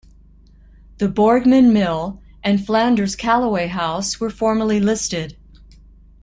[0.97, 5.37] The Borgmann Mill and Flanders Callaway House were formerly listed.